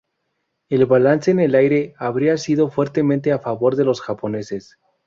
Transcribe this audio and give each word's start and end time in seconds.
El 0.69 0.87
balance 0.87 1.29
en 1.29 1.39
el 1.39 1.53
aire 1.53 1.93
habría 1.99 2.35
sido 2.39 2.71
fuertemente 2.71 3.31
a 3.31 3.37
favor 3.37 3.75
de 3.75 3.85
los 3.85 4.01
japoneses. 4.01 4.79